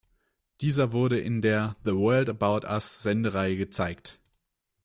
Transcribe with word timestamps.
Dieser 0.61 0.93
wurde 0.93 1.19
in 1.19 1.43
der 1.43 1.75
"The 1.83 1.93
World 1.93 2.27
About 2.27 2.65
Us" 2.65 3.03
Sendereihe 3.03 3.55
gezeigt. 3.55 4.19